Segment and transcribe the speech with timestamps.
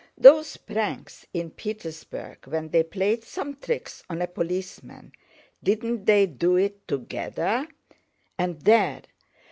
[0.17, 5.11] Those pranks in Petersburg when they played some tricks on a policeman,
[5.61, 7.67] didn't they do it together?
[8.35, 9.03] And there!